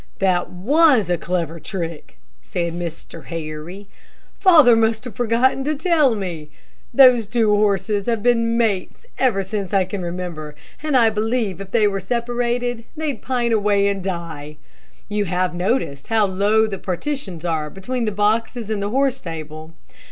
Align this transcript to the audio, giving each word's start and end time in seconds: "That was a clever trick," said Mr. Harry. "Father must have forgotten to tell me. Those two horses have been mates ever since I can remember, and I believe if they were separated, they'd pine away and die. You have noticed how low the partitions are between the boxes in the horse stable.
"That 0.17 0.49
was 0.49 1.11
a 1.11 1.17
clever 1.19 1.59
trick," 1.59 2.17
said 2.41 2.73
Mr. 2.73 3.25
Harry. 3.25 3.87
"Father 4.39 4.75
must 4.75 5.03
have 5.03 5.13
forgotten 5.13 5.63
to 5.65 5.75
tell 5.75 6.15
me. 6.15 6.49
Those 6.91 7.27
two 7.27 7.55
horses 7.55 8.07
have 8.07 8.23
been 8.23 8.57
mates 8.57 9.05
ever 9.19 9.43
since 9.43 9.75
I 9.75 9.85
can 9.85 10.01
remember, 10.01 10.55
and 10.81 10.97
I 10.97 11.11
believe 11.11 11.61
if 11.61 11.69
they 11.69 11.85
were 11.87 11.99
separated, 11.99 12.83
they'd 12.97 13.21
pine 13.21 13.51
away 13.51 13.87
and 13.87 14.03
die. 14.03 14.57
You 15.07 15.25
have 15.25 15.53
noticed 15.53 16.07
how 16.07 16.25
low 16.25 16.65
the 16.65 16.79
partitions 16.79 17.45
are 17.45 17.69
between 17.69 18.05
the 18.05 18.11
boxes 18.11 18.71
in 18.71 18.79
the 18.79 18.89
horse 18.89 19.17
stable. 19.17 19.71